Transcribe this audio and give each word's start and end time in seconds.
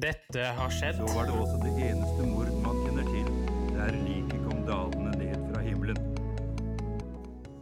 Dette 0.00 0.44
har 0.56 0.70
skjedd. 0.72 0.96
Så 0.96 1.12
var 1.12 1.26
det 1.28 1.34
også 1.36 1.58
det 1.60 1.70
eneste 1.84 2.24
mord 2.24 2.48
man 2.64 2.78
kjenner 2.86 3.08
til, 3.10 3.26
der 3.74 3.98
liket 4.06 4.46
kom 4.46 4.62
dalende 4.64 5.12
ned 5.20 5.42
fra 5.50 5.60
himmelen. 5.60 5.98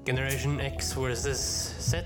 Generation 0.07 0.61
X 0.63 0.93
versus 0.95 1.43
Z. 1.83 2.05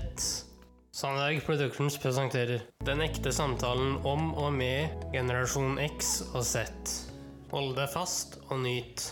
Sandberg 0.93 1.43
Productions 1.45 1.99
presenterer 2.01 2.65
Den 2.85 3.03
ekte 3.05 3.29
samtalen 3.35 3.99
om 4.09 4.31
og 4.33 4.49
med 4.57 5.05
generasjon 5.13 5.77
X 5.85 6.15
og 6.31 6.41
Z. 6.49 6.65
Hold 7.53 7.75
deg 7.77 7.93
fast 7.93 8.39
og 8.47 8.63
nyt. 8.65 9.05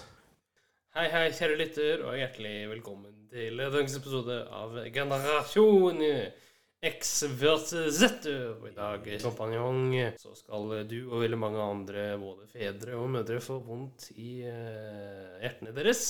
Hei, 0.97 1.05
hei, 1.13 1.27
kjære 1.37 1.59
lytter, 1.61 2.01
og 2.07 2.17
hjertelig 2.17 2.55
velkommen 2.73 3.27
til 3.29 3.61
dagens 3.61 3.93
episode 4.01 4.41
av 4.49 4.73
Generasjon 4.89 6.01
X 6.81 7.23
versus 7.37 7.99
Z. 7.99 8.25
Og 8.57 8.63
i 8.65 8.73
dag, 8.73 9.05
kompanjong, 9.21 9.93
så 10.17 10.33
skal 10.33 10.71
du 10.89 10.97
og 11.11 11.21
veldig 11.21 11.37
mange 11.37 11.61
andre, 11.61 12.05
både 12.17 12.47
fedre 12.49 12.95
og 12.97 13.11
mødre, 13.13 13.37
få 13.43 13.59
vondt 13.61 14.07
i 14.17 14.41
uh, 14.49 15.37
hjertene 15.43 15.75
deres. 15.77 16.01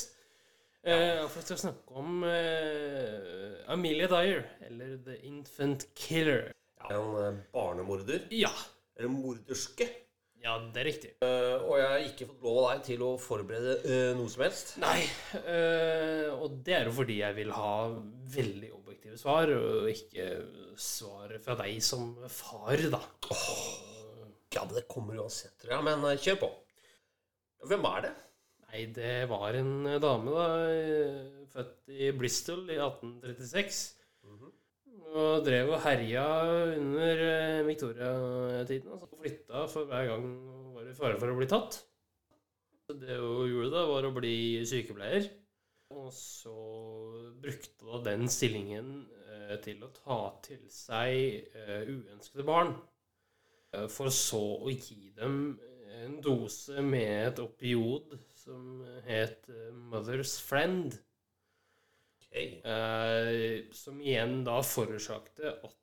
Uh, 0.82 1.28
for 1.28 1.42
jeg 1.42 1.50
skal 1.50 1.60
snakke 1.66 2.00
om 2.00 2.24
uh, 2.24 3.74
Amelia 3.76 4.08
Dyer, 4.10 4.46
eller 4.70 4.96
The 5.04 5.18
Infant 5.28 5.90
Killer. 5.96 6.54
En 6.90 7.12
eh, 7.20 7.36
barnemorder. 7.54 8.24
Ja, 8.34 8.54
Eller 8.98 9.12
morderske. 9.14 9.86
ja, 10.42 10.56
det 10.74 10.82
er 10.82 10.88
riktig. 10.88 11.12
Uh, 11.22 11.68
og 11.68 11.76
jeg 11.78 11.88
har 11.92 12.06
ikke 12.08 12.26
fått 12.32 12.48
lov 12.48 12.58
av 12.64 12.72
deg 12.72 12.88
til 12.88 13.04
å 13.06 13.12
forberede 13.22 13.76
uh, 13.84 14.14
noe 14.18 14.32
som 14.34 14.48
helst. 14.48 14.74
Nei, 14.82 15.04
uh, 15.36 16.32
og 16.40 16.58
det 16.66 16.80
er 16.80 16.90
jo 16.90 16.96
fordi 16.98 17.20
jeg 17.22 17.38
vil 17.38 17.54
ha 17.54 17.74
veldig 18.40 18.72
objektive 19.02 19.18
svar, 19.18 19.50
og 19.50 19.88
ikke 19.90 20.26
svar 20.78 21.32
fra 21.42 21.56
deg 21.64 21.80
som 21.82 22.14
far, 22.30 22.78
da. 22.92 23.00
Ja, 24.54 24.66
men 24.66 24.76
Det 24.76 24.88
kommer 24.88 25.18
uansett, 25.18 25.56
tror 25.62 25.74
jeg. 25.74 25.84
Men 25.88 26.06
eh, 26.06 26.20
kjør 26.20 26.38
på. 26.44 26.50
Hvem 27.66 27.86
er 27.88 28.02
det? 28.06 28.12
Nei, 28.68 28.86
det 28.94 29.16
var 29.30 29.56
en 29.58 29.72
dame, 30.04 30.32
da, 30.36 30.46
øh, 30.70 31.48
født 31.52 31.90
i 31.90 32.12
Bristol 32.12 32.70
i 32.70 32.78
1836. 32.78 33.98
Og 35.12 35.44
drev 35.44 35.74
og 35.74 35.82
herja 35.84 36.26
under 36.78 37.64
Victoria-tiden. 37.68 38.94
Altså 38.94 39.18
flytta 39.18 39.66
for 39.68 39.90
hver 39.90 40.08
gang 40.08 40.24
hun 40.24 40.76
var 40.78 40.88
i 40.88 40.96
fare 40.96 41.18
for 41.20 41.34
å 41.34 41.40
bli 41.40 41.50
tatt. 41.52 41.82
Så 42.86 42.96
Det 42.96 43.18
hun 43.18 43.50
gjorde 43.50 43.74
da, 43.74 43.88
var 43.90 44.08
å 44.08 44.14
bli 44.16 44.62
sykepleier. 44.68 45.28
Og 45.92 46.14
så 46.16 46.54
brukte 47.44 47.88
da 47.88 48.00
den 48.06 48.30
stillingen 48.32 48.94
eh, 49.28 49.58
til 49.64 49.84
å 49.84 49.92
ta 49.96 50.22
til 50.46 50.64
seg 50.72 51.52
eh, 51.58 51.90
uønskede 51.90 52.46
barn. 52.48 52.74
Eh, 53.76 53.88
for 53.92 54.12
så 54.14 54.42
å 54.60 54.72
gi 54.72 55.12
dem 55.18 55.60
en 56.02 56.18
dose 56.24 56.82
med 56.84 57.28
et 57.28 57.42
opiod 57.44 58.16
som 58.42 58.82
het 59.06 59.48
eh, 59.52 59.70
Mother's 59.92 60.38
Friend. 60.44 60.96
Okay. 62.22 62.58
Eh, 62.64 63.70
som 63.76 64.00
igjen 64.04 64.42
da 64.48 64.62
forårsakte 64.64 65.56
at 65.60 65.78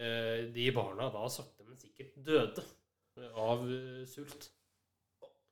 de 0.00 0.64
barna 0.72 1.10
da 1.12 1.26
sakte, 1.28 1.60
men 1.68 1.76
sikkert 1.76 2.14
døde 2.24 2.62
av 3.36 3.66
sult. 4.08 4.46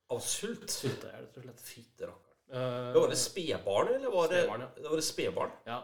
Av 0.09 0.23
sult? 0.25 0.65
Sulte 0.73 1.11
er 1.11 1.19
det, 1.19 1.27
rett 1.27 1.37
og 1.37 1.45
slett. 1.45 1.61
Fytte 1.67 2.07
Eh, 2.49 2.93
Var 2.95 3.09
det 3.11 3.17
spedbarn, 3.21 3.87
eller 3.93 4.09
var 4.13 4.27
det 4.31 4.39
Spedbarn, 4.43 4.61
ja. 4.61 4.69
Det 4.75 4.89
var 4.89 4.95
det 5.01 5.05
spedbarn? 5.05 5.51
ja. 5.69 5.79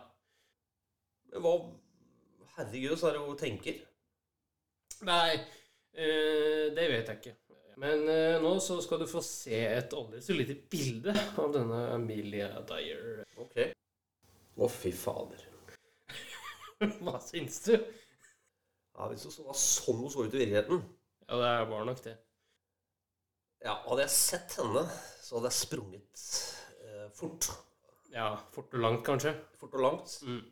Hva 1.36 1.52
Herregud, 2.56 2.96
så 2.98 3.10
er 3.10 3.18
det 3.18 3.24
hun 3.26 3.36
tenker. 3.38 3.82
Nei, 5.04 5.34
uh, 5.36 6.66
det 6.72 6.86
vet 6.88 7.10
jeg 7.12 7.18
ikke. 7.20 7.34
Men 7.84 8.06
uh, 8.08 8.38
nå 8.40 8.54
så 8.64 8.78
skal 8.82 9.02
du 9.02 9.10
få 9.12 9.20
se 9.26 9.58
et 9.68 9.92
aldri 10.00 10.22
så 10.24 10.38
lite 10.38 10.56
bilde 10.72 11.12
av 11.42 11.52
denne 11.52 11.82
Amelia 11.92 12.48
Dyer. 12.70 13.26
Ok. 13.44 13.58
Å, 14.56 14.70
fy 14.72 14.94
fader. 14.96 15.44
Hva 17.04 17.20
syns 17.20 17.60
du? 17.68 17.74
Ja, 17.76 19.10
Hvis 19.12 19.28
hun 19.28 19.36
så 19.36 19.52
sånn 19.60 20.00
hun 20.06 20.14
så 20.14 20.24
ut 20.24 20.32
i 20.38 20.40
virkeligheten 20.46 20.80
Ja, 21.28 21.36
det 21.42 21.52
var 21.74 21.84
nok 21.90 22.00
det. 22.06 22.16
Ja, 23.66 23.80
Hadde 23.88 24.04
jeg 24.06 24.14
sett 24.14 24.58
henne, 24.62 24.84
så 25.26 25.40
hadde 25.40 25.50
jeg 25.50 25.58
sprunget 25.58 26.26
eh, 26.86 27.08
fort. 27.18 27.48
Ja, 28.14 28.28
fort 28.54 28.76
og 28.78 28.84
langt, 28.84 29.02
kanskje. 29.08 29.34
Fort 29.60 29.74
og 29.74 29.82
langt. 29.82 30.14
Mm. 30.22 30.44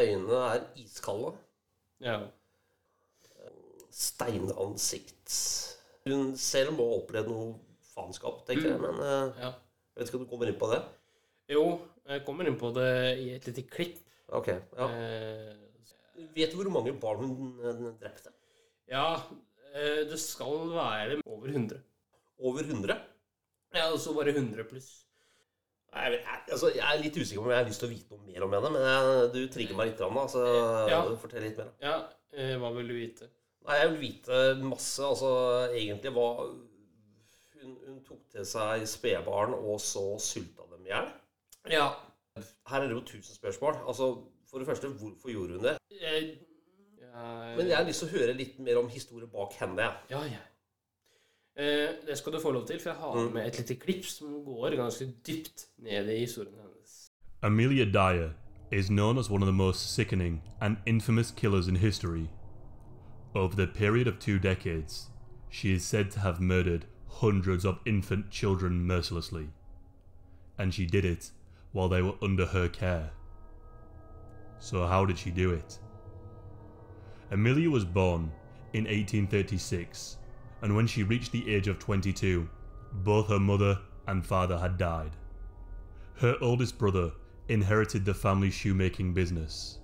Øynene 0.00 0.38
er 0.48 0.64
iskalde. 0.80 1.34
Ja. 2.02 2.16
Steinansikt. 3.94 5.36
Hun 6.08 6.32
selv 6.40 6.72
må 6.78 6.88
ha 6.88 6.96
opplevd 7.02 7.30
noe 7.30 7.52
faenskap, 7.92 8.40
tenker 8.48 8.72
jeg. 8.72 8.80
Men 8.82 8.98
eh, 9.04 9.44
ja. 9.44 9.52
jeg 9.92 10.00
vet 10.00 10.10
ikke 10.10 10.22
om 10.22 10.26
du 10.26 10.32
kommer 10.32 10.50
inn 10.50 10.60
på 10.64 10.72
det? 10.72 10.80
Jo, 11.52 11.64
jeg 12.08 12.24
kommer 12.26 12.48
inn 12.48 12.58
på 12.60 12.72
det 12.74 12.90
i 13.20 13.30
et 13.36 13.46
lite 13.52 13.68
klipp. 13.68 14.00
Ok, 14.34 14.48
ja. 14.48 14.88
Eh, 14.88 15.52
Vet 16.34 16.52
du 16.54 16.60
hvor 16.60 16.70
mange 16.72 16.92
barn 17.02 17.24
hun 17.26 17.58
eh, 17.60 17.88
drepte? 18.00 18.30
ja, 18.88 19.08
eh, 19.74 20.04
det 20.08 20.18
skal 20.22 20.70
være 20.72 21.20
over 21.26 21.52
100. 21.52 21.84
Over 22.38 22.62
100? 22.66 22.96
Ja, 23.74 23.88
og 23.92 23.98
så 24.02 24.14
bare 24.14 24.32
100 24.34 24.64
pluss. 24.70 24.90
Jeg, 25.94 26.12
jeg, 26.12 26.38
altså, 26.50 26.70
jeg 26.74 26.82
er 26.82 27.02
litt 27.04 27.16
usikker 27.16 27.38
på 27.40 27.46
om 27.46 27.50
jeg 27.54 27.60
har 27.62 27.68
lyst 27.68 27.80
til 27.84 27.88
å 27.88 27.92
vite 27.94 28.16
noe 28.16 28.26
mer 28.26 28.42
om 28.46 28.54
henne, 28.56 28.70
men 28.74 28.82
jeg, 28.82 29.28
du 29.34 29.40
trigger 29.54 29.76
meg 29.78 29.92
litt, 29.92 30.00
da, 30.02 30.24
så 30.32 30.42
Ja. 30.90 31.00
fortell 31.22 31.44
litt 31.46 31.58
mer. 31.60 31.68
da. 31.70 31.86
Ja, 31.86 31.96
eh, 32.34 32.56
hva 32.58 32.72
vil 32.74 32.88
du 32.90 32.94
vite? 32.98 33.28
Nei, 33.64 33.76
Jeg 33.78 33.90
vil 33.92 34.00
vite 34.00 34.40
masse, 34.60 35.02
altså 35.06 35.28
egentlig 35.72 36.12
hva 36.12 36.26
Hun, 37.62 37.76
hun 37.86 38.00
tok 38.04 38.24
til 38.34 38.44
seg 38.44 38.82
spedbarn, 38.90 39.54
og 39.54 39.78
så 39.80 40.02
sulta 40.20 40.66
dem 40.74 40.84
i 40.84 40.90
hjel. 40.90 41.06
Ja, 41.72 41.86
Her 42.68 42.82
er 42.82 42.88
det 42.90 42.96
jo 42.98 43.04
tusen 43.08 43.34
spørsmål. 43.38 43.78
Altså, 43.88 44.10
For 44.50 44.58
det 44.58 44.66
første, 44.68 44.88
hvorfor 44.88 45.30
gjorde 45.32 45.54
hun 45.56 45.62
det? 45.64 45.78
jeg, 45.90 46.38
jeg, 47.00 47.56
Men 47.56 47.66
jeg 47.70 47.76
har 47.76 47.84
lyst 47.86 48.02
til 48.04 48.08
å 48.10 48.18
høre 48.18 48.34
litt 48.36 48.58
mer 48.58 48.78
om 48.82 48.88
historien 48.88 49.30
bak 49.30 49.52
henne. 49.62 49.86
Ja, 50.10 50.20
ja. 50.28 50.42
Eh, 51.56 51.64
det 52.08 52.18
skal 52.18 52.32
du 52.32 52.40
få 52.40 52.50
lov 52.52 52.66
til, 52.66 52.80
for 52.80 52.90
jeg 52.90 52.98
har 52.98 53.14
Mm. 53.26 53.32
med 53.32 53.46
et 53.46 53.58
lite 53.58 53.74
klipp 53.74 54.04
som 54.04 54.44
går 54.44 54.76
ganske 54.76 55.04
dypt 55.26 55.66
ned 55.78 56.08
i 56.10 56.18
historien 56.18 56.54
hennes. 56.54 57.10
Amelia 57.42 57.84
Dyer 57.84 58.30
is 58.72 58.86
known 58.88 59.18
as 59.18 59.30
one 59.30 59.42
of 59.42 59.46
the 59.46 59.52
most 59.56 59.94
sickening 59.94 60.42
and 60.60 60.76
infamous 60.86 61.30
killers 61.30 61.68
in 61.68 61.76
history. 61.76 62.26
Over 63.34 63.54
the 63.56 63.66
period 63.74 64.06
of 64.06 64.14
two 64.20 64.38
decades, 64.38 65.10
she 65.50 65.72
is 65.72 65.82
said 65.82 66.10
to 66.10 66.20
have 66.20 66.40
murdered 66.40 66.86
hundreds 67.20 67.64
of 67.64 67.74
infant 67.86 68.30
children 68.32 68.72
mercilessly. 68.86 69.46
And 70.58 70.72
she 70.74 70.86
did 70.86 71.04
it 71.04 71.32
while 71.72 71.88
they 71.88 72.02
were 72.02 72.16
under 72.22 72.46
her 72.46 72.68
care. 72.68 73.10
So, 74.60 74.86
how 74.86 75.04
did 75.06 75.18
she 75.18 75.30
do 75.30 75.52
it? 75.52 75.80
Amelia 77.30 77.70
was 77.70 77.84
born 77.84 78.30
in 78.72 78.86
1836, 78.86 80.18
and 80.64 80.74
when 80.74 80.86
she 80.86 81.02
reached 81.02 81.30
the 81.30 81.54
age 81.54 81.68
of 81.68 81.78
22, 81.78 82.48
both 82.90 83.28
her 83.28 83.38
mother 83.38 83.78
and 84.08 84.24
father 84.24 84.56
had 84.56 84.78
died. 84.78 85.10
Her 86.16 86.38
oldest 86.40 86.78
brother 86.78 87.12
inherited 87.48 88.06
the 88.06 88.14
family 88.14 88.50
shoemaking 88.50 89.12
business, 89.12 89.80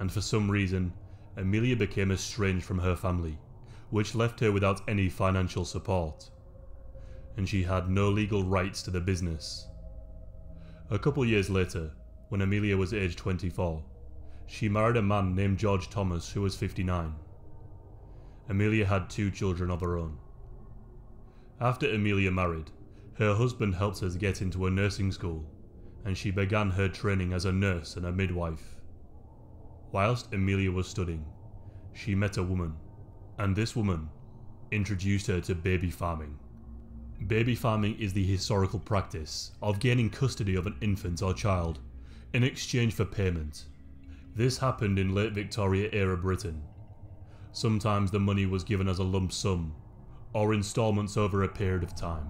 and 0.00 0.10
for 0.10 0.22
some 0.22 0.50
reason, 0.50 0.94
Amelia 1.36 1.76
became 1.76 2.10
estranged 2.10 2.64
from 2.64 2.78
her 2.78 2.96
family, 2.96 3.36
which 3.90 4.14
left 4.14 4.40
her 4.40 4.50
without 4.50 4.80
any 4.88 5.10
financial 5.10 5.66
support, 5.66 6.30
and 7.36 7.46
she 7.46 7.62
had 7.62 7.90
no 7.90 8.08
legal 8.08 8.42
rights 8.42 8.80
to 8.84 8.90
the 8.90 9.02
business. 9.02 9.66
A 10.88 10.98
couple 10.98 11.26
years 11.26 11.50
later, 11.50 11.90
when 12.30 12.40
Amelia 12.40 12.78
was 12.78 12.94
aged 12.94 13.18
24, 13.18 13.84
she 14.46 14.70
married 14.70 14.96
a 14.96 15.02
man 15.02 15.34
named 15.34 15.58
George 15.58 15.90
Thomas 15.90 16.30
who 16.30 16.40
was 16.40 16.56
59. 16.56 17.14
Amelia 18.48 18.86
had 18.86 19.10
two 19.10 19.30
children 19.30 19.70
of 19.70 19.80
her 19.80 19.96
own. 19.96 20.18
After 21.60 21.90
Amelia 21.90 22.30
married, 22.30 22.70
her 23.14 23.34
husband 23.34 23.74
helped 23.74 24.00
her 24.00 24.10
to 24.10 24.18
get 24.18 24.42
into 24.42 24.66
a 24.66 24.70
nursing 24.70 25.10
school, 25.10 25.44
and 26.04 26.16
she 26.16 26.30
began 26.30 26.70
her 26.70 26.88
training 26.88 27.32
as 27.32 27.44
a 27.44 27.52
nurse 27.52 27.96
and 27.96 28.06
a 28.06 28.12
midwife. 28.12 28.76
Whilst 29.90 30.32
Amelia 30.32 30.70
was 30.70 30.86
studying, 30.86 31.24
she 31.92 32.14
met 32.14 32.36
a 32.36 32.42
woman, 32.42 32.74
and 33.38 33.56
this 33.56 33.74
woman 33.74 34.08
introduced 34.70 35.26
her 35.28 35.40
to 35.40 35.54
baby 35.54 35.90
farming. 35.90 36.38
Baby 37.26 37.54
farming 37.54 37.98
is 37.98 38.12
the 38.12 38.24
historical 38.24 38.78
practice 38.78 39.52
of 39.62 39.80
gaining 39.80 40.10
custody 40.10 40.54
of 40.54 40.66
an 40.66 40.76
infant 40.80 41.22
or 41.22 41.32
child 41.32 41.78
in 42.34 42.44
exchange 42.44 42.92
for 42.92 43.06
payment. 43.06 43.64
This 44.34 44.58
happened 44.58 44.98
in 44.98 45.14
late 45.14 45.32
Victoria 45.32 45.88
era 45.92 46.16
Britain. 46.16 46.62
Sometimes 47.56 48.10
the 48.10 48.20
money 48.20 48.44
was 48.44 48.64
given 48.64 48.86
as 48.86 48.98
a 48.98 49.02
lump 49.02 49.32
sum 49.32 49.74
or 50.34 50.52
installments 50.52 51.16
over 51.16 51.42
a 51.42 51.48
period 51.48 51.82
of 51.82 51.96
time. 51.96 52.28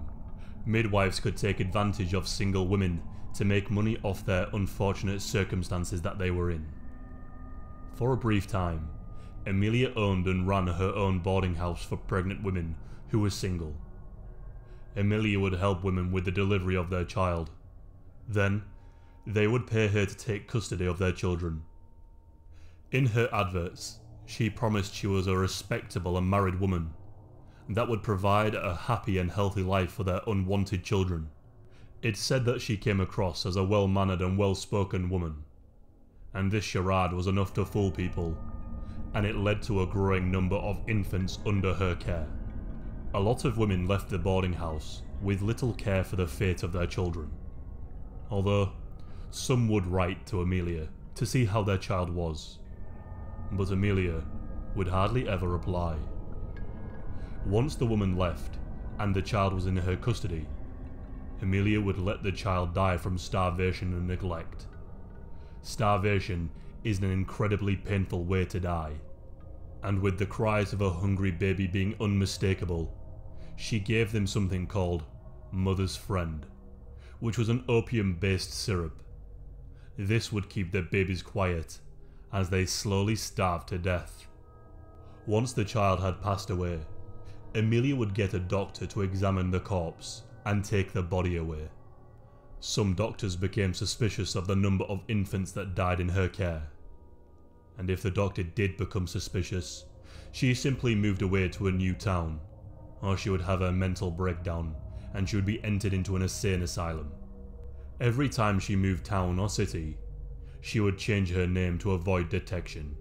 Midwives 0.65 1.19
could 1.19 1.35
take 1.35 1.59
advantage 1.59 2.13
of 2.13 2.29
single 2.29 2.65
women 2.65 3.03
to 3.33 3.43
make 3.43 3.69
money 3.69 3.97
off 4.03 4.25
their 4.25 4.47
unfortunate 4.53 5.21
circumstances 5.21 6.01
that 6.01 6.17
they 6.17 6.31
were 6.31 6.49
in. 6.49 6.65
For 7.95 8.13
a 8.13 8.17
brief 8.17 8.47
time, 8.47 8.87
Amelia 9.45 9.91
owned 9.97 10.27
and 10.27 10.47
ran 10.47 10.67
her 10.67 10.93
own 10.95 11.19
boarding 11.19 11.55
house 11.55 11.83
for 11.83 11.97
pregnant 11.97 12.41
women 12.41 12.77
who 13.09 13.19
were 13.19 13.29
single. 13.29 13.75
Amelia 14.95 15.41
would 15.41 15.55
help 15.55 15.83
women 15.83 16.09
with 16.09 16.23
the 16.23 16.31
delivery 16.31 16.77
of 16.77 16.89
their 16.89 17.03
child. 17.03 17.49
Then, 18.29 18.63
they 19.25 19.45
would 19.45 19.67
pay 19.67 19.89
her 19.89 20.05
to 20.05 20.15
take 20.15 20.47
custody 20.47 20.85
of 20.85 20.99
their 20.99 21.11
children. 21.11 21.63
In 22.93 23.07
her 23.07 23.27
adverts, 23.33 23.99
she 24.27 24.49
promised 24.49 24.93
she 24.93 25.07
was 25.07 25.25
a 25.25 25.37
respectable 25.37 26.17
and 26.17 26.29
married 26.29 26.59
woman 26.59 26.93
that 27.69 27.87
would 27.87 28.03
provide 28.03 28.53
a 28.53 28.75
happy 28.75 29.17
and 29.17 29.31
healthy 29.31 29.63
life 29.63 29.91
for 29.91 30.03
their 30.03 30.21
unwanted 30.27 30.83
children. 30.83 31.29
It 32.01 32.17
said 32.17 32.43
that 32.45 32.61
she 32.61 32.77
came 32.77 32.99
across 32.99 33.45
as 33.45 33.55
a 33.55 33.63
well 33.63 33.87
mannered 33.87 34.21
and 34.21 34.37
well 34.37 34.53
spoken 34.53 35.09
woman. 35.09 35.43
And 36.33 36.51
this 36.51 36.65
charade 36.65 37.13
was 37.13 37.27
enough 37.27 37.53
to 37.53 37.65
fool 37.65 37.89
people, 37.89 38.37
and 39.13 39.25
it 39.25 39.37
led 39.37 39.61
to 39.63 39.81
a 39.81 39.87
growing 39.87 40.29
number 40.29 40.57
of 40.57 40.81
infants 40.87 41.39
under 41.45 41.73
her 41.73 41.95
care. 41.95 42.27
A 43.13 43.19
lot 43.19 43.45
of 43.45 43.57
women 43.57 43.87
left 43.87 44.09
the 44.09 44.17
boarding 44.17 44.53
house 44.53 45.03
with 45.21 45.41
little 45.41 45.73
care 45.73 46.03
for 46.03 46.17
the 46.17 46.27
fate 46.27 46.63
of 46.63 46.73
their 46.73 46.85
children. 46.85 47.31
Although, 48.29 48.73
some 49.31 49.69
would 49.69 49.87
write 49.87 50.25
to 50.27 50.41
Amelia 50.41 50.89
to 51.15 51.25
see 51.25 51.45
how 51.45 51.63
their 51.63 51.77
child 51.77 52.09
was. 52.09 52.59
But 53.51 53.71
Amelia 53.71 54.23
would 54.75 54.87
hardly 54.87 55.27
ever 55.27 55.47
reply. 55.47 55.97
Once 57.45 57.75
the 57.75 57.85
woman 57.85 58.17
left, 58.17 58.57
and 58.99 59.15
the 59.15 59.21
child 59.21 59.53
was 59.53 59.67
in 59.67 59.77
her 59.77 59.95
custody, 59.95 60.45
Amelia 61.41 61.79
would 61.79 61.97
let 61.97 62.23
the 62.23 62.31
child 62.31 62.73
die 62.73 62.97
from 62.97 63.17
starvation 63.17 63.93
and 63.93 64.07
neglect. 64.07 64.65
Starvation 65.61 66.49
is 66.83 66.99
an 66.99 67.11
incredibly 67.11 67.75
painful 67.75 68.23
way 68.23 68.45
to 68.45 68.59
die, 68.59 68.93
and 69.83 69.99
with 69.99 70.17
the 70.17 70.25
cries 70.25 70.73
of 70.73 70.81
a 70.81 70.89
hungry 70.89 71.31
baby 71.31 71.67
being 71.67 71.95
unmistakable, 72.01 72.93
she 73.55 73.79
gave 73.79 74.11
them 74.11 74.27
something 74.27 74.67
called 74.67 75.03
Mother's 75.51 75.95
Friend, 75.95 76.45
which 77.19 77.37
was 77.37 77.49
an 77.49 77.63
opium 77.69 78.15
based 78.15 78.53
syrup. 78.53 79.01
This 79.97 80.31
would 80.31 80.49
keep 80.49 80.71
their 80.71 80.83
babies 80.83 81.21
quiet 81.21 81.79
as 82.33 82.49
they 82.49 82.65
slowly 82.65 83.15
starved 83.15 83.69
to 83.69 83.77
death. 83.77 84.27
Once 85.25 85.53
the 85.53 85.65
child 85.65 85.99
had 85.99 86.21
passed 86.21 86.49
away, 86.49 86.79
Amelia 87.55 87.95
would 87.95 88.13
get 88.13 88.33
a 88.33 88.39
doctor 88.39 88.85
to 88.85 89.01
examine 89.01 89.51
the 89.51 89.59
corpse 89.59 90.23
and 90.45 90.63
take 90.63 90.93
the 90.93 91.01
body 91.01 91.37
away. 91.37 91.69
Some 92.59 92.93
doctors 92.93 93.35
became 93.35 93.73
suspicious 93.73 94.35
of 94.35 94.47
the 94.47 94.55
number 94.55 94.85
of 94.85 95.03
infants 95.07 95.51
that 95.53 95.75
died 95.75 95.99
in 95.99 96.09
her 96.09 96.27
care. 96.27 96.63
And 97.77 97.89
if 97.89 98.01
the 98.01 98.11
doctor 98.11 98.43
did 98.43 98.77
become 98.77 99.07
suspicious, 99.07 99.85
she 100.31 100.53
simply 100.53 100.95
moved 100.95 101.21
away 101.21 101.49
to 101.49 101.67
a 101.67 101.71
new 101.71 101.93
town, 101.93 102.39
or 103.01 103.17
she 103.17 103.29
would 103.29 103.41
have 103.41 103.61
a 103.61 103.71
mental 103.71 104.11
breakdown 104.11 104.75
and 105.13 105.27
she 105.27 105.35
would 105.35 105.45
be 105.45 105.63
entered 105.63 105.93
into 105.93 106.15
an 106.15 106.21
insane 106.21 106.61
asylum. 106.61 107.11
Every 107.99 108.29
time 108.29 108.59
she 108.59 108.75
moved 108.75 109.05
town 109.05 109.39
or 109.39 109.49
city, 109.49 109.97
she 110.67 110.81
would 110.81 110.97
change 110.97 111.31
her 111.31 111.47
name 111.47 111.77
to 111.77 111.93
avoid 111.93 112.27
detection. 112.27 112.93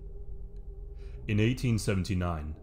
In 1.27 1.39
1879, 1.39 2.55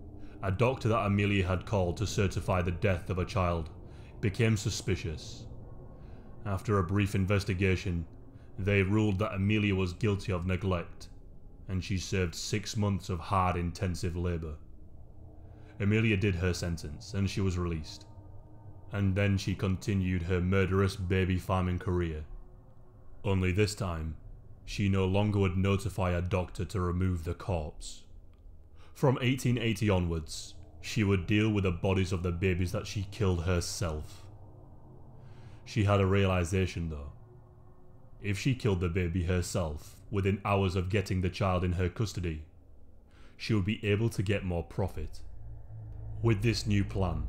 a 0.41 0.49
doctor 0.49 0.87
that 0.87 1.05
Amelia 1.05 1.45
had 1.45 1.65
called 1.65 1.97
to 1.97 2.07
certify 2.07 2.61
the 2.61 2.71
death 2.71 3.09
of 3.09 3.17
a 3.17 3.25
child 3.25 3.69
became 4.21 4.55
suspicious. 4.55 5.43
After 6.45 6.79
a 6.79 6.83
brief 6.83 7.15
investigation, 7.15 8.05
they 8.57 8.81
ruled 8.81 9.19
that 9.19 9.33
Amelia 9.33 9.75
was 9.75 9.91
guilty 9.91 10.31
of 10.31 10.47
neglect, 10.47 11.09
and 11.67 11.83
she 11.83 11.97
served 11.97 12.33
six 12.33 12.77
months 12.77 13.09
of 13.09 13.19
hard, 13.19 13.57
intensive 13.57 14.15
labour. 14.15 14.55
Amelia 15.81 16.15
did 16.15 16.35
her 16.35 16.53
sentence, 16.53 17.13
and 17.13 17.29
she 17.29 17.41
was 17.41 17.57
released. 17.57 18.05
And 18.93 19.13
then 19.13 19.37
she 19.37 19.53
continued 19.53 20.23
her 20.23 20.39
murderous 20.39 20.95
baby 20.95 21.37
farming 21.37 21.79
career. 21.79 22.23
Only 23.25 23.51
this 23.51 23.75
time, 23.75 24.15
she 24.65 24.89
no 24.89 25.05
longer 25.05 25.39
would 25.39 25.57
notify 25.57 26.11
a 26.11 26.21
doctor 26.21 26.65
to 26.65 26.79
remove 26.79 27.23
the 27.23 27.33
corpse. 27.33 28.03
From 28.93 29.15
1880 29.15 29.89
onwards, 29.89 30.55
she 30.81 31.03
would 31.03 31.27
deal 31.27 31.49
with 31.49 31.63
the 31.63 31.71
bodies 31.71 32.11
of 32.11 32.23
the 32.23 32.31
babies 32.31 32.71
that 32.71 32.87
she 32.87 33.07
killed 33.11 33.43
herself. 33.43 34.23
She 35.65 35.85
had 35.85 35.99
a 35.99 36.05
realization 36.05 36.89
though. 36.89 37.11
If 38.21 38.39
she 38.39 38.55
killed 38.55 38.79
the 38.79 38.89
baby 38.89 39.23
herself 39.23 39.95
within 40.11 40.41
hours 40.45 40.75
of 40.75 40.89
getting 40.89 41.21
the 41.21 41.29
child 41.29 41.63
in 41.63 41.73
her 41.73 41.89
custody, 41.89 42.43
she 43.35 43.53
would 43.53 43.65
be 43.65 43.83
able 43.85 44.09
to 44.09 44.23
get 44.23 44.45
more 44.45 44.63
profit. 44.63 45.19
With 46.21 46.41
this 46.41 46.65
new 46.65 46.83
plan, 46.85 47.27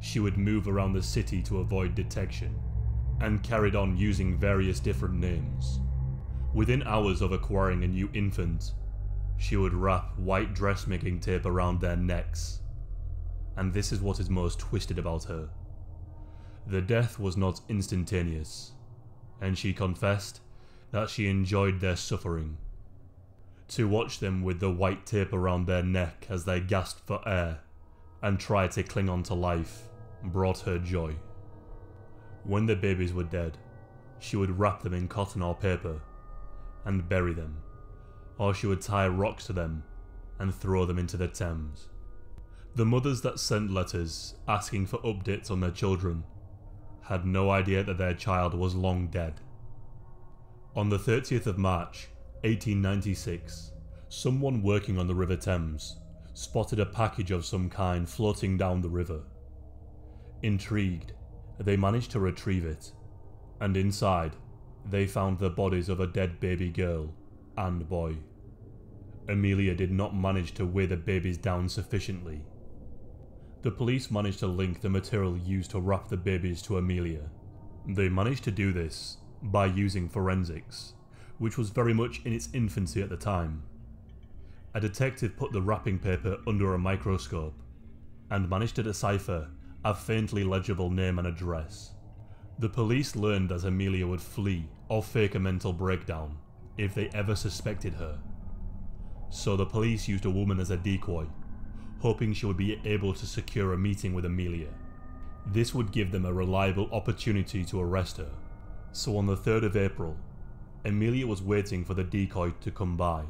she 0.00 0.20
would 0.20 0.36
move 0.36 0.68
around 0.68 0.92
the 0.92 1.02
city 1.02 1.40
to 1.42 1.60
avoid 1.60 1.94
detection 1.94 2.60
and 3.20 3.42
carried 3.42 3.74
on 3.74 3.96
using 3.96 4.36
various 4.36 4.80
different 4.80 5.14
names. 5.14 5.80
Within 6.54 6.84
hours 6.84 7.20
of 7.20 7.32
acquiring 7.32 7.82
a 7.82 7.88
new 7.88 8.08
infant, 8.14 8.74
she 9.36 9.56
would 9.56 9.74
wrap 9.74 10.16
white 10.16 10.54
dressmaking 10.54 11.18
tape 11.18 11.46
around 11.46 11.80
their 11.80 11.96
necks. 11.96 12.60
And 13.56 13.72
this 13.72 13.90
is 13.90 14.00
what 14.00 14.20
is 14.20 14.30
most 14.30 14.60
twisted 14.60 14.96
about 14.96 15.24
her. 15.24 15.48
The 16.68 16.80
death 16.80 17.18
was 17.18 17.36
not 17.36 17.60
instantaneous, 17.68 18.72
and 19.40 19.58
she 19.58 19.72
confessed 19.72 20.40
that 20.92 21.10
she 21.10 21.26
enjoyed 21.26 21.80
their 21.80 21.96
suffering. 21.96 22.56
To 23.68 23.88
watch 23.88 24.20
them 24.20 24.42
with 24.42 24.60
the 24.60 24.70
white 24.70 25.06
tape 25.06 25.32
around 25.32 25.66
their 25.66 25.82
neck 25.82 26.26
as 26.30 26.44
they 26.44 26.60
gasped 26.60 27.04
for 27.04 27.26
air 27.28 27.62
and 28.22 28.38
tried 28.38 28.70
to 28.72 28.84
cling 28.84 29.08
on 29.08 29.24
to 29.24 29.34
life 29.34 29.88
brought 30.22 30.60
her 30.60 30.78
joy. 30.78 31.16
When 32.44 32.66
the 32.66 32.76
babies 32.76 33.12
were 33.12 33.24
dead, 33.24 33.58
she 34.20 34.36
would 34.36 34.58
wrap 34.58 34.82
them 34.82 34.94
in 34.94 35.08
cotton 35.08 35.42
or 35.42 35.56
paper 35.56 36.00
and 36.84 37.08
bury 37.08 37.32
them 37.32 37.56
or 38.38 38.54
she 38.54 38.66
would 38.66 38.80
tie 38.80 39.06
rocks 39.08 39.46
to 39.46 39.52
them 39.52 39.84
and 40.38 40.54
throw 40.54 40.84
them 40.84 40.98
into 40.98 41.16
the 41.16 41.28
Thames. 41.28 41.88
The 42.74 42.84
mothers 42.84 43.20
that 43.22 43.38
sent 43.38 43.70
letters 43.70 44.34
asking 44.48 44.86
for 44.86 44.98
updates 44.98 45.50
on 45.50 45.60
their 45.60 45.70
children 45.70 46.24
had 47.02 47.24
no 47.24 47.50
idea 47.50 47.84
that 47.84 47.98
their 47.98 48.14
child 48.14 48.54
was 48.54 48.74
long 48.74 49.08
dead. 49.08 49.40
On 50.74 50.88
the 50.88 50.98
30th 50.98 51.46
of 51.46 51.58
March, 51.58 52.08
1896, 52.42 53.70
someone 54.08 54.62
working 54.62 54.98
on 54.98 55.06
the 55.06 55.14
River 55.14 55.36
Thames 55.36 55.98
spotted 56.32 56.80
a 56.80 56.86
package 56.86 57.30
of 57.30 57.44
some 57.44 57.70
kind 57.70 58.08
floating 58.08 58.58
down 58.58 58.80
the 58.80 58.88
river. 58.88 59.20
Intrigued, 60.42 61.12
they 61.60 61.76
managed 61.76 62.10
to 62.10 62.20
retrieve 62.20 62.64
it, 62.64 62.90
and 63.60 63.76
inside, 63.76 64.34
they 64.88 65.06
found 65.06 65.38
the 65.38 65.50
bodies 65.50 65.88
of 65.88 66.00
a 66.00 66.06
dead 66.06 66.40
baby 66.40 66.70
girl 66.70 67.12
and 67.56 67.88
boy. 67.88 68.16
Amelia 69.28 69.74
did 69.74 69.90
not 69.90 70.14
manage 70.14 70.52
to 70.54 70.66
weigh 70.66 70.86
the 70.86 70.96
babies 70.96 71.38
down 71.38 71.68
sufficiently. 71.68 72.42
The 73.62 73.70
police 73.70 74.10
managed 74.10 74.40
to 74.40 74.46
link 74.46 74.80
the 74.80 74.90
material 74.90 75.38
used 75.38 75.70
to 75.70 75.80
wrap 75.80 76.08
the 76.08 76.18
babies 76.18 76.60
to 76.62 76.76
Amelia. 76.76 77.30
They 77.86 78.10
managed 78.10 78.44
to 78.44 78.50
do 78.50 78.72
this 78.72 79.16
by 79.42 79.66
using 79.66 80.08
forensics, 80.08 80.92
which 81.38 81.56
was 81.56 81.70
very 81.70 81.94
much 81.94 82.20
in 82.24 82.32
its 82.32 82.50
infancy 82.52 83.00
at 83.00 83.08
the 83.08 83.16
time. 83.16 83.62
A 84.74 84.80
detective 84.80 85.36
put 85.36 85.52
the 85.52 85.62
wrapping 85.62 85.98
paper 85.98 86.38
under 86.46 86.74
a 86.74 86.78
microscope 86.78 87.54
and 88.30 88.50
managed 88.50 88.76
to 88.76 88.82
decipher 88.82 89.48
a 89.84 89.94
faintly 89.94 90.44
legible 90.44 90.90
name 90.90 91.18
and 91.18 91.28
address. 91.28 91.92
The 92.58 92.68
police 92.68 93.16
learned 93.16 93.48
that 93.48 93.64
Amelia 93.64 94.06
would 94.06 94.20
flee 94.20 94.68
or 94.88 95.02
fake 95.02 95.34
a 95.34 95.40
mental 95.40 95.72
breakdown 95.72 96.38
if 96.78 96.94
they 96.94 97.08
ever 97.08 97.34
suspected 97.34 97.94
her. 97.94 98.18
So 99.30 99.56
the 99.56 99.66
police 99.66 100.06
used 100.06 100.24
a 100.24 100.30
woman 100.30 100.60
as 100.60 100.70
a 100.70 100.76
decoy, 100.76 101.26
hoping 101.98 102.32
she 102.32 102.46
would 102.46 102.56
be 102.56 102.80
able 102.84 103.12
to 103.14 103.26
secure 103.26 103.72
a 103.72 103.78
meeting 103.78 104.14
with 104.14 104.24
Amelia. 104.24 104.68
This 105.46 105.74
would 105.74 105.90
give 105.90 106.12
them 106.12 106.24
a 106.24 106.32
reliable 106.32 106.88
opportunity 106.92 107.64
to 107.64 107.80
arrest 107.80 108.18
her. 108.18 108.30
So 108.92 109.16
on 109.16 109.26
the 109.26 109.36
3rd 109.36 109.64
of 109.64 109.76
April, 109.76 110.16
Amelia 110.84 111.26
was 111.26 111.42
waiting 111.42 111.84
for 111.84 111.94
the 111.94 112.04
decoy 112.04 112.50
to 112.60 112.70
come 112.70 112.96
by, 112.96 113.24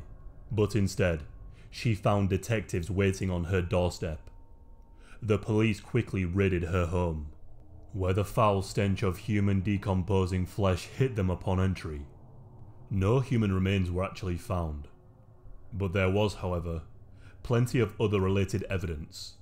but 0.52 0.76
instead, 0.76 1.22
she 1.70 1.94
found 1.94 2.28
detectives 2.28 2.90
waiting 2.90 3.30
on 3.30 3.44
her 3.44 3.62
doorstep. 3.62 4.20
The 5.22 5.38
police 5.38 5.80
quickly 5.80 6.24
raided 6.24 6.64
her 6.64 6.86
home, 6.86 7.28
where 7.94 8.12
the 8.12 8.24
foul 8.24 8.60
stench 8.60 9.04
of 9.04 9.16
human 9.16 9.60
decomposing 9.60 10.44
flesh 10.44 10.86
hit 10.86 11.14
them 11.14 11.30
upon 11.30 11.60
entry. 11.60 12.02
No 12.90 13.20
human 13.20 13.52
remains 13.52 13.90
were 13.90 14.04
actually 14.04 14.36
found. 14.36 14.88
But 15.72 15.92
there 15.92 16.10
was, 16.10 16.34
however, 16.34 16.82
plenty 17.44 17.78
of 17.78 17.98
other 18.00 18.20
related 18.20 18.64
evidence, 18.64 19.34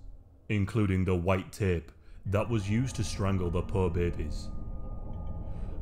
including 0.51 1.05
the 1.05 1.15
white 1.15 1.51
tape 1.51 1.91
that 2.27 2.51
was 2.51 2.69
used 2.69 2.95
to 2.97 3.05
strangle 3.05 3.51
the 3.51 3.63
poor 3.63 3.89
babies. 3.89 4.49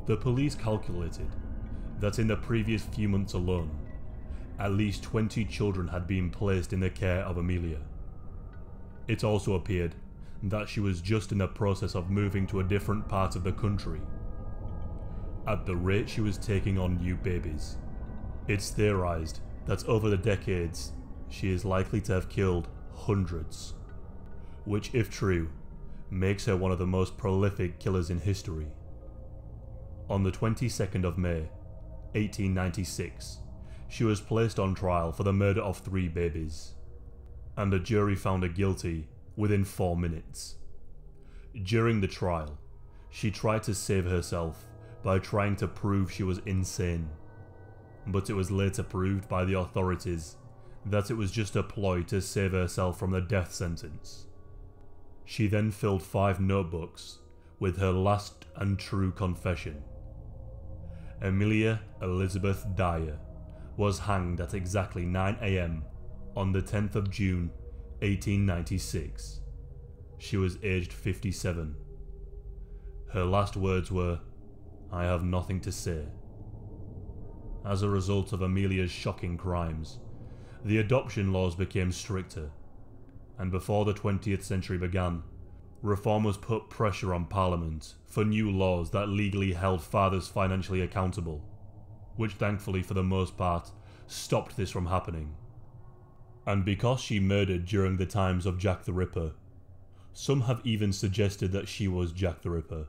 The 0.05 0.15
police 0.15 0.55
calculated 0.55 1.27
that 1.99 2.19
in 2.19 2.27
the 2.27 2.37
previous 2.37 2.83
few 2.83 3.09
months 3.09 3.33
alone, 3.33 3.77
at 4.59 4.71
least 4.71 5.03
20 5.03 5.43
children 5.45 5.89
had 5.89 6.07
been 6.07 6.29
placed 6.29 6.71
in 6.71 6.79
the 6.79 6.89
care 6.89 7.23
of 7.23 7.37
Amelia. 7.37 7.79
It 9.07 9.25
also 9.25 9.55
appeared 9.55 9.95
that 10.43 10.67
she 10.67 10.79
was 10.79 11.01
just 11.01 11.31
in 11.31 11.37
the 11.37 11.47
process 11.47 11.95
of 11.95 12.09
moving 12.09 12.47
to 12.47 12.59
a 12.59 12.63
different 12.63 13.07
part 13.07 13.35
of 13.35 13.43
the 13.43 13.51
country. 13.51 14.01
At 15.47 15.65
the 15.65 15.75
rate 15.75 16.09
she 16.09 16.21
was 16.21 16.37
taking 16.37 16.77
on 16.77 16.97
new 16.97 17.15
babies, 17.15 17.77
it's 18.47 18.71
theorized 18.71 19.39
that 19.65 19.85
over 19.85 20.09
the 20.09 20.17
decades 20.17 20.93
she 21.29 21.51
is 21.51 21.63
likely 21.63 22.01
to 22.01 22.13
have 22.13 22.29
killed 22.29 22.67
hundreds, 22.93 23.73
which, 24.65 24.93
if 24.93 25.09
true, 25.09 25.49
makes 26.09 26.45
her 26.45 26.57
one 26.57 26.71
of 26.71 26.79
the 26.79 26.87
most 26.87 27.17
prolific 27.17 27.79
killers 27.79 28.09
in 28.09 28.19
history. 28.19 28.67
On 30.09 30.23
the 30.23 30.31
22nd 30.31 31.05
of 31.05 31.17
May, 31.17 31.49
1896, 32.13 33.37
she 33.87 34.03
was 34.03 34.19
placed 34.19 34.59
on 34.59 34.73
trial 34.73 35.11
for 35.11 35.23
the 35.23 35.33
murder 35.33 35.61
of 35.61 35.77
three 35.77 36.07
babies, 36.07 36.73
and 37.55 37.71
the 37.71 37.79
jury 37.79 38.15
found 38.15 38.43
her 38.43 38.49
guilty 38.49 39.07
within 39.35 39.63
four 39.63 39.95
minutes. 39.95 40.55
During 41.63 42.01
the 42.01 42.07
trial, 42.07 42.57
she 43.09 43.31
tried 43.31 43.63
to 43.63 43.75
save 43.75 44.05
herself 44.05 44.65
by 45.03 45.19
trying 45.19 45.55
to 45.57 45.67
prove 45.67 46.11
she 46.11 46.23
was 46.23 46.41
insane, 46.45 47.09
but 48.07 48.29
it 48.29 48.33
was 48.33 48.51
later 48.51 48.83
proved 48.83 49.27
by 49.27 49.43
the 49.43 49.57
authorities 49.57 50.37
that 50.85 51.11
it 51.11 51.15
was 51.15 51.31
just 51.31 51.55
a 51.55 51.63
ploy 51.63 52.03
to 52.03 52.21
save 52.21 52.51
herself 52.51 52.97
from 52.97 53.11
the 53.11 53.21
death 53.21 53.53
sentence. 53.53 54.27
She 55.25 55.47
then 55.47 55.71
filled 55.71 56.03
five 56.03 56.39
notebooks 56.39 57.19
with 57.59 57.77
her 57.77 57.91
last 57.91 58.47
and 58.55 58.79
true 58.79 59.11
confession. 59.11 59.83
Amelia 61.21 61.81
Elizabeth 62.01 62.65
Dyer 62.75 63.19
was 63.77 63.99
hanged 63.99 64.41
at 64.41 64.53
exactly 64.53 65.05
9 65.05 65.37
am 65.41 65.85
on 66.35 66.51
the 66.51 66.61
10th 66.61 66.95
of 66.95 67.11
June 67.11 67.51
1896. 68.01 69.41
She 70.17 70.35
was 70.35 70.57
aged 70.63 70.91
57. 70.91 71.75
Her 73.11 73.23
last 73.23 73.55
words 73.55 73.91
were, 73.91 74.19
I 74.91 75.03
have 75.03 75.23
nothing 75.23 75.59
to 75.61 75.71
say. 75.71 76.05
As 77.63 77.83
a 77.83 77.89
result 77.89 78.33
of 78.33 78.41
Amelia's 78.41 78.89
shocking 78.89 79.37
crimes, 79.37 79.99
the 80.65 80.79
adoption 80.79 81.31
laws 81.31 81.53
became 81.53 81.91
stricter, 81.91 82.49
and 83.37 83.51
before 83.51 83.85
the 83.85 83.93
20th 83.93 84.41
century 84.41 84.79
began, 84.79 85.21
reformers 85.83 86.37
put 86.37 86.71
pressure 86.71 87.13
on 87.13 87.25
Parliament 87.25 87.93
for 88.07 88.25
new 88.25 88.49
laws 88.49 88.89
that 88.91 89.09
legally 89.09 89.53
held 89.53 89.83
fathers 89.83 90.27
financially 90.27 90.81
accountable, 90.81 91.43
which 92.15 92.33
thankfully, 92.33 92.81
for 92.81 92.95
the 92.95 93.03
most 93.03 93.37
part, 93.37 93.69
stopped 94.07 94.57
this 94.57 94.71
from 94.71 94.87
happening. 94.87 95.35
And 96.45 96.65
because 96.65 96.99
she 96.99 97.19
murdered 97.19 97.65
during 97.65 97.97
the 97.97 98.05
times 98.05 98.45
of 98.45 98.57
Jack 98.57 98.83
the 98.83 98.93
Ripper, 98.93 99.33
some 100.13 100.41
have 100.41 100.61
even 100.63 100.91
suggested 100.91 101.51
that 101.51 101.67
she 101.67 101.87
was 101.87 102.11
Jack 102.11 102.41
the 102.41 102.49
Ripper. 102.49 102.87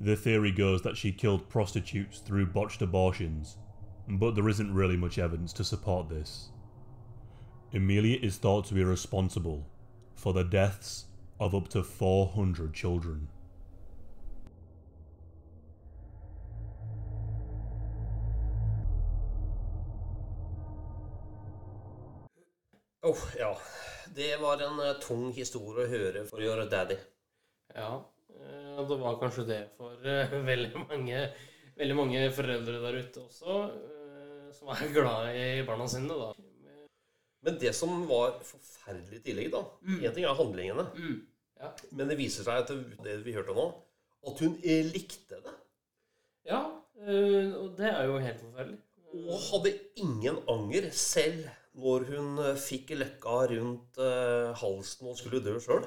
The 0.00 0.16
theory 0.16 0.50
goes 0.50 0.82
that 0.82 0.96
she 0.96 1.12
killed 1.12 1.48
prostitutes 1.48 2.18
through 2.18 2.46
botched 2.46 2.82
abortions, 2.82 3.56
but 4.08 4.34
there 4.34 4.48
isn't 4.48 4.74
really 4.74 4.96
much 4.96 5.18
evidence 5.18 5.52
to 5.54 5.64
support 5.64 6.08
this. 6.08 6.48
Amelia 7.72 8.18
is 8.20 8.36
thought 8.36 8.64
to 8.66 8.74
be 8.74 8.84
responsible 8.84 9.66
for 10.14 10.32
the 10.32 10.42
deaths 10.42 11.06
of 11.38 11.54
up 11.54 11.68
to 11.68 11.82
400 11.82 12.74
children. 12.74 13.28
Åh, 23.12 23.24
ja. 23.38 23.52
Det 24.14 24.36
var 24.42 24.60
en 24.64 24.80
eh, 24.84 24.96
tung 25.02 25.30
historie 25.36 25.84
å 25.86 25.90
høre 25.90 26.24
for 26.28 26.40
å 26.42 26.46
gjøre 26.46 26.68
daddy. 26.72 26.96
Ja, 27.76 27.90
eh, 28.34 28.80
det 28.88 28.98
var 29.00 29.18
kanskje 29.20 29.44
det 29.48 29.60
for 29.78 29.96
eh, 30.08 30.32
veldig 30.50 30.72
mange, 30.86 31.22
veldig 31.78 31.96
mange 31.98 32.24
foreldre 32.36 32.80
der 32.84 32.98
ute 33.02 33.22
også, 33.26 33.58
eh, 33.72 34.48
som 34.56 34.72
er 34.74 34.90
glad 34.94 35.36
i 35.38 35.46
barna 35.68 35.86
sine, 35.88 36.12
da. 36.12 36.32
Men 37.42 37.56
det 37.58 37.72
som 37.74 38.04
var 38.06 38.36
forferdelig 38.46 39.18
i 39.18 39.22
tillegg, 39.24 39.48
da 39.50 39.62
En 39.82 40.12
ting 40.14 40.22
er 40.28 40.36
handlingene, 40.38 40.84
Ja. 41.58 41.72
men 41.90 42.10
det 42.12 42.14
viser 42.20 42.46
seg 42.46 42.60
at 42.62 42.70
det 43.02 43.16
vi 43.24 43.34
hørte 43.34 43.56
nå, 43.56 43.64
at 44.30 44.38
hun 44.44 44.52
likte 44.92 45.40
det. 45.42 45.54
Ja, 46.46 46.60
eh, 47.02 47.50
og 47.58 47.72
det 47.80 47.90
er 47.90 48.06
jo 48.06 48.20
helt 48.22 48.44
forferdelig. 48.44 48.78
Og 49.12 49.42
hadde 49.48 49.72
ingen 50.00 50.38
anger 50.48 50.86
selv 50.94 51.48
når 51.78 52.04
hun 52.10 52.38
eh, 52.44 52.58
fikk 52.60 52.92
løkka 53.00 53.36
rundt 53.54 53.98
eh, 54.02 54.50
halsen 54.60 55.08
og 55.08 55.16
skulle 55.18 55.40
dø 55.44 55.56
sjøl. 55.62 55.86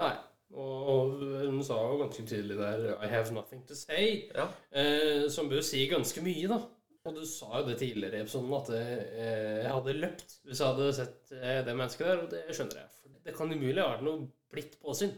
Nei. 0.00 0.14
Og 0.56 1.18
hun 1.20 1.58
sa 1.66 1.74
jo 1.82 1.98
ganske 2.04 2.22
tydelig 2.22 2.56
der 2.56 2.94
'I 3.02 3.08
have 3.10 3.34
nothing 3.34 3.64
to 3.66 3.74
say', 3.74 4.30
Ja. 4.34 4.46
eh, 4.72 5.28
som 5.28 5.48
bør 5.50 5.60
si 5.60 5.86
ganske 5.90 6.22
mye, 6.22 6.48
da. 6.48 6.60
Og 7.06 7.14
du 7.14 7.24
sa 7.26 7.60
jo 7.60 7.66
det 7.68 7.78
tidligere 7.78 8.18
i 8.18 8.22
episoden 8.22 8.54
at 8.54 8.70
eh, 8.70 9.62
jeg 9.62 9.72
hadde 9.72 9.92
løpt 10.00 10.36
hvis 10.44 10.58
jeg 10.60 10.66
hadde 10.66 10.92
sett 10.94 11.32
eh, 11.32 11.60
det 11.66 11.76
mennesket 11.76 12.06
der, 12.06 12.22
og 12.22 12.30
det 12.30 12.44
skjønner 12.54 12.80
jeg. 12.80 12.88
For 13.02 13.08
det 13.24 13.34
kan 13.36 13.52
umulig 13.52 13.82
ha 13.82 13.90
vært 13.92 14.02
noe 14.06 14.28
blitt 14.50 14.78
påsyn. 14.82 15.12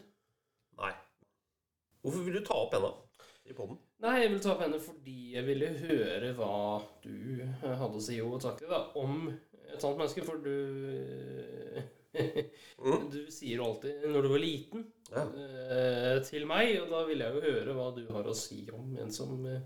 Nei. 0.81 0.93
Hvorfor 2.03 2.25
vil 2.25 2.35
du 2.41 2.45
ta 2.45 2.55
opp 2.55 2.75
henne 2.77 2.91
i 3.49 3.53
poden? 3.57 3.79
Nei, 4.05 4.21
jeg 4.23 4.31
vil 4.31 4.41
ta 4.45 4.53
opp 4.53 4.61
henne 4.63 4.79
fordi 4.81 5.17
jeg 5.35 5.47
ville 5.47 5.69
høre 5.81 6.33
hva 6.39 6.83
du 7.03 7.41
eh, 7.43 7.77
hadde 7.81 7.97
å 8.01 8.05
si, 8.05 8.21
og 8.21 8.41
til 8.45 8.69
da, 8.69 8.83
om 9.01 9.31
et 9.75 9.81
sånt 9.85 9.99
menneske. 10.01 10.25
For 10.25 10.37
du 10.43 10.55
Mm. 12.79 13.09
Du 13.13 13.27
sier 13.31 13.61
alltid 13.63 14.05
'når 14.07 14.23
du 14.23 14.29
var 14.29 14.39
liten' 14.41 14.85
Ja. 15.13 15.23
eh, 15.25 16.23
til 16.25 16.47
meg, 16.47 16.81
og 16.83 16.91
da 16.91 17.05
vil 17.07 17.19
jeg 17.19 17.35
jo 17.35 17.41
høre 17.41 17.75
hva 17.75 17.89
du 17.95 18.07
har 18.13 18.25
å 18.25 18.35
si 18.35 18.69
om 18.73 18.97
en 18.99 19.11
som 19.13 19.47
eh, 19.47 19.61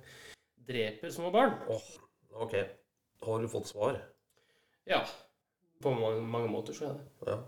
dreper 0.69 1.11
små 1.11 1.31
barn. 1.33 1.55
Oh, 1.69 1.83
ok. 2.45 2.55
Har 3.23 3.41
du 3.43 3.49
fått 3.49 3.67
svar? 3.71 4.01
Ja. 4.87 5.05
På 5.81 5.93
mange, 5.95 6.21
mange 6.23 6.49
måter 6.51 6.73
så 6.77 6.91
er 6.91 6.95
det. 6.99 7.07
Ja. 7.29 7.39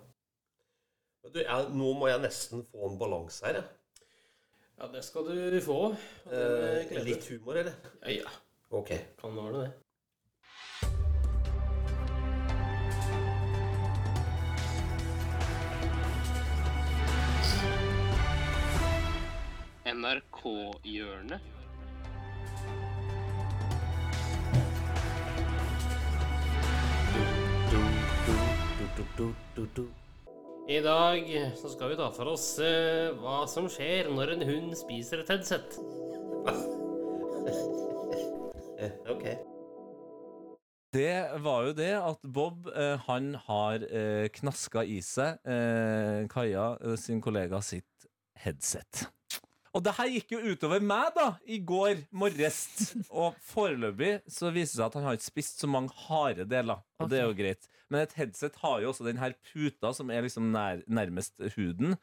Men 1.24 1.32
du, 1.32 1.40
jeg, 1.40 1.68
nå 1.74 1.92
må 1.98 2.08
jeg 2.08 2.20
nesten 2.20 2.64
få 2.70 2.90
en 2.90 2.98
balanse 2.98 3.46
her. 3.46 3.54
jeg. 3.54 3.64
Ja, 4.78 4.86
det 4.92 5.04
skal 5.04 5.24
du 5.26 5.60
få. 5.60 5.96
Eh, 6.30 7.04
litt 7.04 7.28
humor, 7.30 7.56
eller? 7.56 7.74
Ja, 8.02 8.10
ja. 8.10 8.30
Ok. 8.70 8.90
Kan 9.20 9.36
være 9.36 9.64
det. 9.64 9.72
NRK-hjørnet. 19.94 21.40
I 30.68 30.80
dag 30.80 31.30
så 31.60 31.70
skal 31.70 31.92
vi 31.92 31.96
ta 31.98 32.10
for 32.14 32.32
oss 32.32 32.46
eh, 32.62 33.10
hva 33.20 33.42
som 33.50 33.68
skjer 33.70 34.10
når 34.12 34.34
en 34.34 34.46
hund 34.48 34.76
spiser 34.78 35.22
et 35.22 35.34
headset. 35.34 35.76
Eh, 38.78 38.94
ok. 39.14 39.26
Det 40.94 41.42
var 41.42 41.66
jo 41.66 41.72
det 41.74 41.92
at 41.98 42.20
Bob 42.22 42.68
eh, 42.70 42.94
han 43.08 43.34
har 43.48 43.82
eh, 43.88 44.28
knaska 44.38 44.84
i 44.86 45.00
seg 45.02 45.42
eh, 45.42 46.22
Kaja 46.30 46.68
eh, 46.80 46.94
sin 47.00 47.20
kollega 47.24 47.58
sitt 47.66 48.08
headset. 48.38 49.08
Og 49.74 49.82
det 49.82 49.94
her 49.96 50.10
gikk 50.12 50.34
jo 50.36 50.40
utover 50.54 50.82
meg 50.82 51.10
da 51.16 51.32
i 51.50 51.58
går 51.58 52.04
morges. 52.14 52.58
Og 53.10 53.34
foreløpig 53.50 54.20
så 54.30 54.52
viser 54.54 54.76
det 54.76 54.78
seg 54.78 54.86
at 54.86 54.98
han 54.98 55.06
har 55.08 55.18
ikke 55.18 55.32
spist 55.32 55.62
så 55.62 55.70
mange 55.70 55.94
harde 56.06 56.46
deler. 56.46 56.82
Og 57.02 57.10
det 57.10 57.18
er 57.20 57.26
jo 57.26 57.38
greit. 57.38 57.66
Men 57.90 58.04
et 58.04 58.14
headset 58.18 58.54
har 58.62 58.80
jo 58.82 58.92
også 58.92 59.06
den 59.06 59.18
her 59.20 59.34
puta 59.50 59.90
som 59.96 60.12
er 60.14 60.22
liksom 60.24 60.52
nær, 60.54 60.84
nærmest 60.86 61.42
huden. 61.56 61.96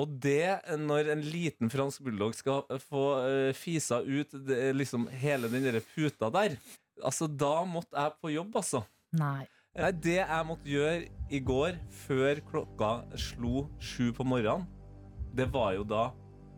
Og 0.00 0.14
det, 0.24 0.62
når 0.78 1.10
en 1.12 1.24
liten 1.26 1.70
fransk 1.70 2.04
bulldog 2.06 2.36
skal 2.38 2.62
få 2.86 3.02
uh, 3.26 3.50
fisa 3.54 4.00
ut 4.00 4.30
det, 4.46 4.60
liksom 4.78 5.08
hele 5.10 5.50
den 5.52 5.68
der 5.68 5.82
puta 5.94 6.30
der 6.32 6.56
Altså, 7.02 7.26
da 7.26 7.64
måtte 7.66 7.96
jeg 7.98 8.12
på 8.20 8.30
jobb, 8.30 8.56
altså. 8.60 8.82
Nei. 9.18 9.48
Nei, 9.74 9.88
det 10.04 10.18
jeg 10.20 10.46
måtte 10.46 10.68
gjøre 10.68 11.06
i 11.32 11.40
går, 11.40 11.78
før 12.04 12.40
klokka 12.46 12.90
slo 13.18 13.64
sju 13.80 14.12
på 14.14 14.26
morgenen, 14.28 14.68
det 15.34 15.48
var 15.50 15.72
jo 15.74 15.86
da 15.88 16.10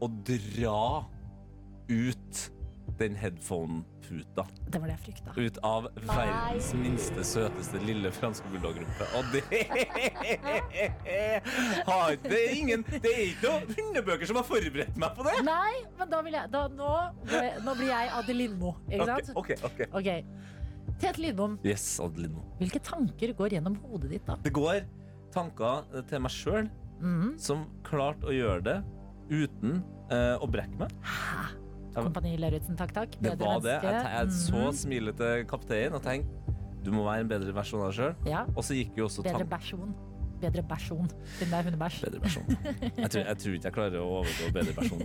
å 0.02 0.08
dra 0.26 1.04
ut 1.88 2.50
den 2.98 3.14
headphone-puta. 3.16 4.44
Det 4.70 4.78
var 4.78 4.86
det 4.90 4.94
jeg 4.94 5.02
frykta. 5.06 5.32
Ut 5.40 5.56
av 5.64 5.86
verdens 6.04 6.68
minste, 6.76 7.24
søteste 7.26 7.80
lille 7.82 8.10
franske 8.12 8.46
bulldogrumpe. 8.52 9.06
Og 9.18 9.24
det 9.32 9.40
har 11.88 12.16
Det 12.22 12.38
er 12.40 12.52
ingen 12.58 12.84
Det 12.90 13.00
er 13.10 13.22
ikke 13.30 13.50
noen 13.50 13.74
hundebøker 13.78 14.28
som 14.30 14.38
har 14.40 14.46
forberedt 14.48 14.98
meg 15.00 15.14
på 15.16 15.24
det! 15.26 15.36
Nei, 15.46 15.72
men 15.98 16.10
da 16.12 16.20
vil 16.26 16.36
jeg 16.38 16.52
da, 16.52 16.64
nå, 16.76 16.90
nå 17.64 17.74
blir 17.78 17.90
jeg 17.90 18.12
Adelindmo, 18.20 18.74
ikke 18.90 19.08
sant? 19.10 19.32
Ok, 19.40 19.50
ok, 19.56 19.64
ok. 19.70 19.80
okay. 20.00 20.24
Tete 21.00 21.20
Lidbom, 21.24 21.56
Yes, 21.66 21.86
Adelino. 22.04 22.44
hvilke 22.60 22.80
tanker 22.84 23.32
går 23.34 23.56
gjennom 23.56 23.74
hodet 23.88 24.12
ditt 24.12 24.26
da? 24.28 24.36
Det 24.44 24.52
går 24.54 24.84
tanker 25.34 25.86
til 26.10 26.20
meg 26.22 26.32
sjøl 26.34 26.66
Mhm. 27.00 27.32
som 27.42 27.64
klarte 27.82 28.28
å 28.30 28.32
gjøre 28.32 28.62
det 28.62 28.76
uten 29.30 29.78
uh, 30.12 30.36
å 30.42 30.48
brekke 30.50 30.76
meg. 30.80 30.94
Hæ? 31.04 31.44
Kompani 31.94 32.34
Lauritzen, 32.42 32.74
takk, 32.78 32.90
takk. 32.94 33.12
Det 33.20 33.36
Bedre 33.36 33.46
var 33.46 33.60
det. 33.62 33.76
Jeg, 33.86 34.02
jeg 34.16 34.32
så 34.34 34.50
smilet 34.50 34.80
smilete 34.80 35.28
kaptein 35.50 35.94
og 35.94 36.02
tenkte 36.02 36.44
du 36.84 36.90
må 36.92 37.04
være 37.06 37.20
en 37.24 37.30
bedre 37.30 37.54
versjon 37.56 37.80
av 37.80 37.86
deg 37.88 37.96
sjøl. 37.96 38.14
Ja, 38.28 38.42
Og 38.52 38.62
så 38.66 38.76
gikk 38.76 38.98
jo 38.98 39.06
også 39.06 39.22
bedre 39.24 39.46
versjon. 39.48 39.94
Bedre 40.42 40.64
versjon. 40.68 41.08
Siden 41.38 41.50
det 41.54 41.56
er 41.56 41.64
hundebæsj. 41.70 42.02
Bedre 42.04 42.20
versjon. 42.26 42.46
Jeg 42.98 43.08
tror, 43.14 43.22
jeg 43.22 43.36
tror 43.40 43.54
ikke 43.56 43.70
jeg 43.70 43.76
klarer 43.78 43.98
å 44.02 44.04
overgå 44.18 44.44
bedre 44.58 44.72
versjon. 44.82 45.00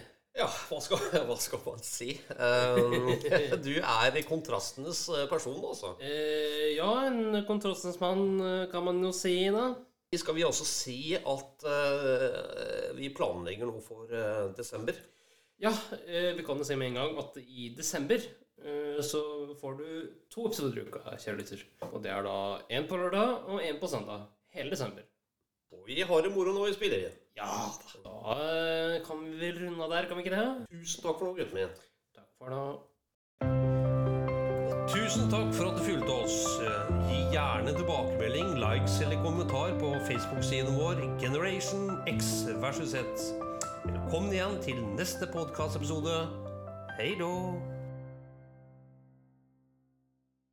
Ja, 0.44 0.50
hva 0.68 0.78
skal, 0.84 1.00
hva 1.28 1.36
skal 1.40 1.62
man 1.64 1.80
si? 1.84 2.10
Uh, 2.36 3.14
du 3.64 3.72
er 3.78 4.20
kontrastenes 4.28 5.06
eh, 5.08 5.24
person, 5.30 5.56
altså. 5.64 5.94
Uh, 6.02 6.68
ja, 6.74 6.90
en 7.08 7.40
kontrastens 7.48 7.96
mann 8.02 8.36
eh, 8.44 8.66
kan 8.72 8.84
man 8.84 9.00
jo 9.04 9.12
si, 9.16 9.38
da. 9.54 9.70
Skal 10.14 10.36
vi 10.36 10.44
også 10.46 10.66
si 10.68 10.98
at 11.16 11.64
uh, 11.66 12.90
vi 12.94 13.08
planlegger 13.16 13.70
noe 13.70 13.80
for 13.82 14.10
desember? 14.54 15.00
Ja, 15.58 15.72
vi 16.04 16.44
kan 16.44 16.60
jo 16.60 16.66
si 16.66 16.76
med 16.78 16.92
en 16.92 17.00
gang 17.00 17.18
at 17.22 17.38
i 17.40 17.70
desember 17.74 18.22
så 19.04 19.20
får 19.58 19.74
du 19.78 19.86
to 20.32 20.46
episoder 20.48 20.78
i 20.80 20.84
uka, 20.86 21.02
kjære 21.20 21.40
lytter. 21.40 21.64
Og 21.90 21.98
det 22.04 22.12
er 22.14 22.26
da 22.26 22.36
én 22.78 22.86
på 22.90 22.98
lørdag 23.00 23.50
og 23.50 23.64
én 23.64 23.80
på 23.80 23.90
søndag. 23.90 24.28
Hele 24.54 24.74
desember. 24.74 25.06
Og 25.74 25.86
vi 25.88 26.00
har 26.06 26.22
det 26.24 26.30
moro 26.34 26.52
nå 26.54 26.66
i 26.70 26.74
spillerien. 26.76 27.14
Ja 27.36 27.50
da. 27.50 28.00
Da 28.04 28.34
eh, 28.38 29.00
kan 29.06 29.20
vi 29.24 29.34
vel 29.40 29.58
runde 29.64 29.82
av 29.84 29.90
der, 29.90 30.06
kan 30.08 30.16
vi 30.18 30.24
ikke 30.24 30.36
det? 30.36 30.46
Tusen 30.70 31.02
takk 31.02 31.18
for 31.18 31.26
nå, 31.26 31.32
gutten 31.40 31.58
min. 31.58 31.72
Takk 32.14 32.30
for 32.38 32.54
nå. 32.54 32.64
Tusen 34.94 35.26
takk 35.32 35.50
for 35.56 35.72
at 35.72 35.78
du 35.80 35.84
fulgte 35.88 36.14
oss. 36.14 36.38
Eh, 36.62 36.94
Gi 37.10 37.18
gjerne 37.34 37.74
tilbakemelding, 37.74 38.54
likes 38.62 39.00
eller 39.02 39.18
kommentar 39.26 39.74
på 39.82 39.92
Facebook-siden 40.06 40.78
vår 40.78 41.02
Generation 41.20 41.98
X 42.14 42.46
versus 42.62 42.94
Z. 42.94 43.28
Velkommen 43.84 44.32
igjen 44.32 44.60
til 44.64 44.80
neste 44.94 45.26
podkastepisode. 45.34 46.22
Hei 47.00 47.14
då! 47.18 47.34